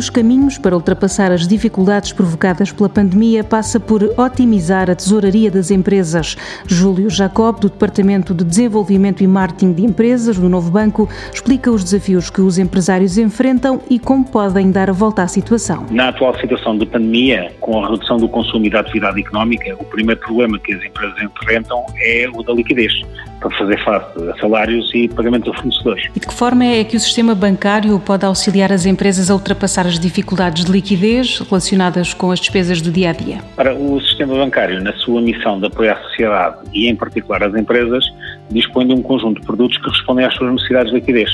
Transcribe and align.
dos 0.00 0.08
caminhos 0.08 0.56
para 0.56 0.74
ultrapassar 0.74 1.30
as 1.30 1.46
dificuldades 1.46 2.10
provocadas 2.10 2.72
pela 2.72 2.88
pandemia 2.88 3.44
passa 3.44 3.78
por 3.78 4.02
otimizar 4.18 4.88
a 4.88 4.94
tesouraria 4.94 5.50
das 5.50 5.70
empresas. 5.70 6.38
Júlio 6.66 7.10
Jacob, 7.10 7.60
do 7.60 7.68
Departamento 7.68 8.32
de 8.32 8.42
Desenvolvimento 8.42 9.22
e 9.22 9.26
Marketing 9.26 9.74
de 9.74 9.84
Empresas 9.84 10.38
do 10.38 10.48
Novo 10.48 10.70
Banco, 10.70 11.06
explica 11.30 11.70
os 11.70 11.84
desafios 11.84 12.30
que 12.30 12.40
os 12.40 12.56
empresários 12.56 13.18
enfrentam 13.18 13.78
e 13.90 13.98
como 13.98 14.24
podem 14.24 14.70
dar 14.70 14.88
a 14.88 14.92
volta 14.94 15.22
à 15.22 15.28
situação. 15.28 15.84
Na 15.90 16.08
atual 16.08 16.34
situação 16.40 16.78
de 16.78 16.86
pandemia, 16.86 17.52
com 17.60 17.84
a 17.84 17.90
redução 17.90 18.16
do 18.16 18.26
consumo 18.26 18.64
e 18.64 18.70
da 18.70 18.80
atividade 18.80 19.20
económica, 19.20 19.76
o 19.78 19.84
primeiro 19.84 20.18
problema 20.22 20.58
que 20.60 20.72
as 20.72 20.82
empresas 20.82 21.22
enfrentam 21.22 21.84
é 21.98 22.26
o 22.32 22.42
da 22.42 22.54
liquidez 22.54 22.90
para 23.40 23.50
fazer 23.56 23.82
face 23.82 24.30
a 24.30 24.38
salários 24.38 24.90
e 24.94 25.08
pagamentos 25.08 25.52
a 25.52 25.56
fornecedores. 25.56 26.04
E 26.14 26.20
de 26.20 26.26
que 26.26 26.34
forma 26.34 26.64
é 26.64 26.84
que 26.84 26.96
o 26.96 27.00
sistema 27.00 27.34
bancário 27.34 27.98
pode 27.98 28.24
auxiliar 28.24 28.70
as 28.70 28.86
empresas 28.86 29.30
a 29.30 29.34
ultrapassar 29.34 29.86
as 29.86 29.98
dificuldades 29.98 30.64
de 30.64 30.70
liquidez 30.70 31.38
relacionadas 31.40 32.14
com 32.14 32.30
as 32.30 32.38
despesas 32.38 32.80
do 32.80 32.92
dia 32.92 33.10
a 33.10 33.12
dia? 33.12 33.38
Para 33.56 33.74
o 33.74 34.00
sistema 34.00 34.34
bancário, 34.34 34.80
na 34.82 34.92
sua 34.92 35.20
missão 35.20 35.58
de 35.58 35.66
apoiar 35.66 35.94
a 35.94 36.02
sociedade 36.02 36.56
e, 36.72 36.88
em 36.88 36.94
particular, 36.94 37.42
as 37.42 37.54
empresas, 37.54 38.04
dispõe 38.50 38.86
de 38.86 38.92
um 38.92 39.02
conjunto 39.02 39.40
de 39.40 39.46
produtos 39.46 39.78
que 39.78 39.88
respondem 39.88 40.26
às 40.26 40.34
suas 40.34 40.52
necessidades 40.52 40.92
de 40.92 40.98
liquidez 40.98 41.30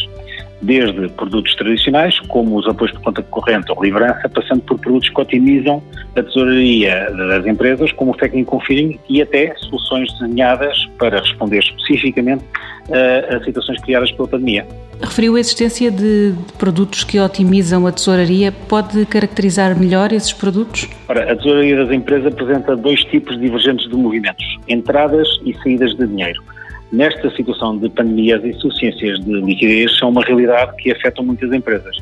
desde 0.62 1.08
produtos 1.10 1.54
tradicionais, 1.54 2.18
como 2.20 2.56
os 2.56 2.66
apoios 2.66 2.92
por 2.92 3.02
conta 3.02 3.22
corrente 3.22 3.70
ou 3.70 3.82
livrança, 3.82 4.28
passando 4.28 4.62
por 4.62 4.78
produtos 4.78 5.08
que 5.08 5.20
otimizam 5.20 5.82
a 6.16 6.22
tesouraria 6.22 7.10
das 7.10 7.46
empresas, 7.46 7.92
como 7.92 8.12
o 8.12 8.14
Factoring 8.14 8.44
Confirming 8.44 8.98
e 9.08 9.20
até 9.20 9.54
soluções 9.56 10.12
desenhadas 10.18 10.86
para 10.98 11.20
responder 11.20 11.58
especificamente 11.58 12.44
a, 12.90 13.36
a 13.36 13.44
situações 13.44 13.80
criadas 13.82 14.10
pela 14.12 14.28
pandemia. 14.28 14.66
Referiu 15.00 15.36
a 15.36 15.40
existência 15.40 15.90
de 15.90 16.34
produtos 16.58 17.04
que 17.04 17.18
otimizam 17.18 17.86
a 17.86 17.92
tesouraria. 17.92 18.50
Pode 18.50 19.04
caracterizar 19.04 19.78
melhor 19.78 20.10
esses 20.10 20.32
produtos? 20.32 20.88
Ora, 21.06 21.30
a 21.30 21.36
tesouraria 21.36 21.76
das 21.76 21.90
empresas 21.90 22.32
apresenta 22.32 22.74
dois 22.74 23.04
tipos 23.04 23.38
divergentes 23.38 23.88
de 23.90 23.94
movimentos, 23.94 24.44
entradas 24.66 25.28
e 25.44 25.52
saídas 25.62 25.94
de 25.94 26.06
dinheiro. 26.06 26.42
Nesta 26.92 27.30
situação 27.30 27.76
de 27.78 27.88
pandemia, 27.88 28.36
as 28.36 28.44
insuficiências 28.44 29.18
de 29.24 29.32
liquidez 29.40 29.98
são 29.98 30.10
uma 30.10 30.22
realidade 30.22 30.76
que 30.76 30.92
afetam 30.92 31.24
muitas 31.24 31.52
empresas. 31.52 31.96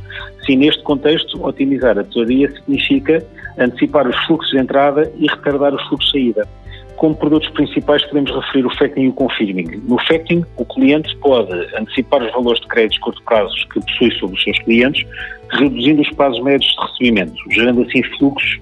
Se 0.44 0.54
neste 0.54 0.82
contexto, 0.82 1.42
otimizar 1.44 1.98
a 1.98 2.04
tesouraria 2.04 2.50
significa 2.50 3.24
antecipar 3.58 4.06
os 4.06 4.16
fluxos 4.27 4.50
de 4.50 4.58
entrada 4.58 5.10
e 5.16 5.27
retardar 5.27 5.74
os 5.74 5.82
fluxos 5.88 6.12
de 6.12 6.18
saída. 6.18 6.48
Como 6.96 7.14
produtos 7.16 7.48
principais 7.50 8.05
podemos 8.05 8.30
referir 8.30 8.66
o 8.66 8.70
factoring 8.77 9.06
e 9.06 9.08
o 9.08 9.12
confirming. 9.12 9.82
No 9.88 9.98
factoring, 10.06 10.44
o 10.56 10.64
cliente 10.64 11.16
pode 11.16 11.52
antecipar 11.77 12.22
os 12.22 12.32
valores 12.32 12.60
de 12.60 12.68
créditos 12.68 12.98
curto 12.98 13.22
prazo 13.24 13.55
que 13.72 13.80
possui 13.80 14.12
sobre 14.12 14.36
os 14.36 14.44
seus 14.44 14.58
clientes, 14.60 15.06
reduzindo 15.50 16.02
os 16.02 16.10
prazos 16.10 16.42
médios 16.42 16.70
de 16.70 16.86
recebimento, 16.86 17.34
gerando 17.50 17.82
assim 17.82 18.02
fluxos 18.18 18.60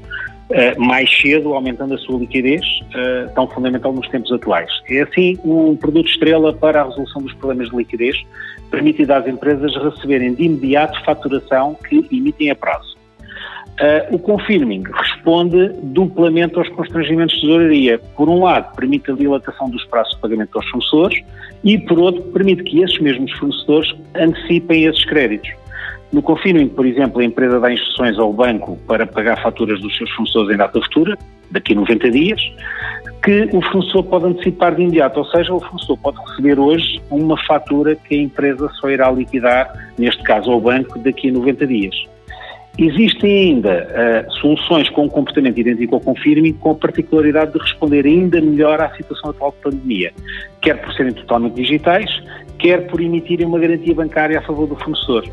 uh, 0.53 0.81
mais 0.81 1.11
cedo, 1.21 1.55
aumentando 1.55 1.95
a 1.95 1.99
sua 1.99 2.19
liquidez, 2.19 2.63
uh, 2.65 3.33
tão 3.35 3.49
fundamental 3.49 3.93
nos 3.93 4.09
tempos 4.09 4.31
atuais. 4.31 4.71
É 4.89 5.03
assim 5.03 5.39
um 5.45 5.75
produto 5.77 6.09
estrela 6.09 6.53
para 6.53 6.83
a 6.83 6.85
resolução 6.85 7.23
dos 7.23 7.33
problemas 7.35 7.71
de 7.71 7.77
liquidez, 7.77 8.17
permitindo 8.71 9.13
às 9.13 9.27
empresas 9.27 9.75
receberem 9.77 10.35
de 10.35 10.45
imediato 10.45 11.03
faturação 11.05 11.77
que 11.89 12.07
emitem 12.11 12.51
a 12.51 12.55
prazo. 12.55 12.93
Uh, 13.73 14.15
o 14.15 14.19
confirming 14.19 14.85
responde 14.93 15.71
duplamente 15.83 16.57
aos 16.57 16.69
constrangimentos 16.69 17.35
de 17.35 17.41
tesouraria. 17.41 17.99
Por 18.17 18.29
um 18.29 18.45
lado, 18.45 18.75
permite 18.77 19.11
a 19.11 19.15
dilatação 19.15 19.71
dos 19.71 19.83
prazos 19.87 20.15
de 20.15 20.21
pagamento 20.21 20.57
aos 20.57 20.69
fornecedores 20.69 21.25
e, 21.65 21.79
por 21.79 21.99
outro, 21.99 22.23
permite 22.33 22.63
que 22.65 22.83
esses 22.83 22.99
mesmos 23.01 23.33
fornecedores 23.33 23.95
antecipem 24.15 24.85
esses 24.85 25.05
créditos. 25.07 25.62
No 26.13 26.21
Confirming, 26.21 26.69
por 26.69 26.85
exemplo, 26.85 27.21
a 27.21 27.25
empresa 27.25 27.59
dá 27.59 27.73
instruções 27.73 28.19
ao 28.19 28.33
banco 28.33 28.79
para 28.87 29.07
pagar 29.07 29.43
faturas 29.43 29.81
dos 29.81 29.97
seus 29.97 30.11
fornecedores 30.11 30.55
em 30.55 30.59
data 30.59 30.81
futura, 30.83 31.19
daqui 31.51 31.73
a 31.73 31.77
90 31.77 32.11
dias, 32.11 32.41
que 33.23 33.49
o 33.53 33.63
fornecedor 33.63 34.05
pode 34.05 34.27
antecipar 34.27 34.75
de 34.75 34.83
imediato, 34.83 35.21
ou 35.21 35.27
seja, 35.27 35.55
o 35.55 35.61
fornecedor 35.61 35.99
pode 35.99 36.19
receber 36.29 36.59
hoje 36.59 37.01
uma 37.11 37.37
fatura 37.47 37.97
que 37.97 38.15
a 38.15 38.19
empresa 38.19 38.69
só 38.81 38.91
irá 38.91 39.11
liquidar, 39.11 39.73
neste 39.97 40.23
caso 40.23 40.51
ao 40.51 40.61
banco, 40.61 40.99
daqui 40.99 41.31
a 41.31 41.33
90 41.33 41.67
dias. 41.67 41.95
Existem 42.79 43.31
ainda 43.31 43.87
uh, 44.29 44.33
soluções 44.33 44.89
com 44.91 45.05
um 45.05 45.09
comportamento 45.09 45.59
idêntico 45.59 45.95
ao 45.95 46.01
Confirming, 46.01 46.55
com 46.55 46.71
a 46.71 46.75
particularidade 46.75 47.53
de 47.53 47.59
responder 47.59 48.07
ainda 48.07 48.41
melhor 48.41 48.81
à 48.81 48.91
situação 48.97 49.31
atual 49.31 49.53
de 49.53 49.63
pandemia, 49.63 50.13
quer 50.61 50.81
por 50.81 50.93
serem 50.95 51.13
totalmente 51.13 51.55
digitais, 51.55 52.11
quer 52.59 52.87
por 52.87 53.01
emitirem 53.01 53.47
uma 53.47 53.59
garantia 53.59 53.95
bancária 53.95 54.39
a 54.39 54.43
favor 54.43 54.67
do 54.67 54.77
fornecedor. 54.77 55.25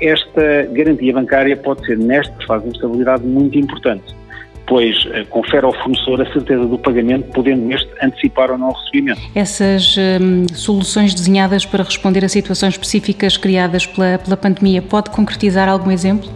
Esta 0.00 0.68
garantia 0.72 1.12
bancária 1.12 1.56
pode 1.56 1.84
ser, 1.86 1.98
nesta 1.98 2.34
fase 2.46 2.68
de 2.68 2.76
estabilidade, 2.76 3.24
muito 3.24 3.58
importante 3.58 4.14
pois 4.66 5.06
eh, 5.12 5.24
confere 5.28 5.66
ao 5.66 5.72
fornecedor 5.74 6.22
a 6.22 6.32
certeza 6.32 6.64
do 6.64 6.78
pagamento, 6.78 7.30
podendo 7.32 7.70
este 7.72 7.90
antecipar 8.02 8.50
ou 8.50 8.58
não 8.58 8.70
o 8.70 8.72
recebimento. 8.72 9.20
Essas 9.34 9.96
hum, 9.98 10.46
soluções 10.54 11.14
desenhadas 11.14 11.66
para 11.66 11.82
responder 11.82 12.24
a 12.24 12.28
situações 12.28 12.74
específicas 12.74 13.36
criadas 13.36 13.86
pela, 13.86 14.18
pela 14.18 14.36
pandemia, 14.36 14.80
pode 14.80 15.10
concretizar 15.10 15.68
algum 15.68 15.90
exemplo? 15.90 16.30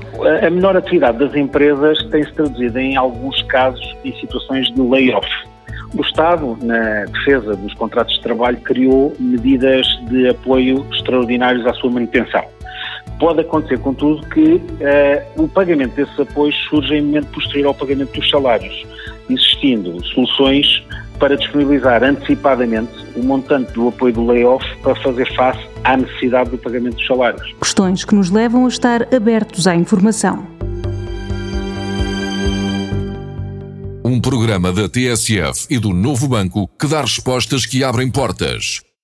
A 0.47 0.51
menor 0.51 0.77
atividade 0.77 1.19
das 1.19 1.35
empresas 1.35 2.03
tem-se 2.11 2.33
traduzido 2.33 2.79
em 2.79 2.97
alguns 2.97 3.41
casos 3.43 3.97
em 4.05 4.13
situações 4.21 4.67
de 4.75 4.81
layoff 4.81 5.27
o 5.97 6.03
Estado, 6.03 6.59
na 6.63 7.07
defesa 7.07 7.57
dos 7.57 7.73
contratos 7.75 8.15
de 8.15 8.23
trabalho, 8.23 8.59
criou 8.59 9.15
medidas 9.19 9.87
de 10.09 10.29
apoio 10.29 10.87
extraordinários 10.93 11.67
à 11.67 11.73
sua 11.75 11.91
manutenção. 11.91 12.45
Pode 13.19 13.41
acontecer, 13.41 13.79
contudo, 13.81 14.25
que 14.29 14.55
uh, 14.55 15.43
o 15.43 15.49
pagamento 15.49 15.95
desses 15.97 16.19
apoios 16.19 16.55
surge 16.69 16.95
em 16.95 17.03
momento 17.03 17.27
posterior 17.29 17.69
ao 17.69 17.75
pagamento 17.75 18.13
dos 18.13 18.31
salários, 18.31 18.87
existindo 19.29 20.05
soluções 20.07 20.85
para 21.19 21.37
disponibilizar 21.37 22.03
antecipadamente 22.05 22.93
o 23.17 23.23
montante 23.23 23.73
do 23.73 23.89
apoio 23.89 24.15
do 24.15 24.25
layoff 24.25 24.65
para 24.83 24.95
fazer 24.97 25.27
face 25.35 25.61
à 25.85 25.97
necessidade 25.97 26.51
do 26.51 26.59
pagamento 26.59 26.97
dos 26.97 27.07
salários. 27.07 27.55
Questões 27.61 28.05
que 28.05 28.15
nos 28.15 28.31
levam 28.31 28.65
a 28.67 28.69
estar 28.69 29.03
abertos 29.15 29.67
à 29.67 29.75
informação. 29.75 30.47
Um 34.05 34.21
programa 34.21 34.73
da 34.73 34.89
TSF 34.89 35.67
e 35.69 35.79
do 35.79 35.93
Novo 35.93 36.29
Banco 36.29 36.69
que 36.79 36.87
dá 36.87 37.03
respostas 37.03 37.67
que 37.67 37.85
abrem 37.85 38.11
portas. 38.11 38.88